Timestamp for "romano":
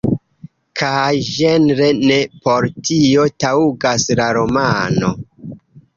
4.39-5.17